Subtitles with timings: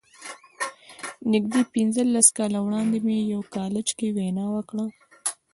[1.33, 4.85] نږدې پينځلس کاله وړاندې مې په يوه کالج کې وينا وکړه.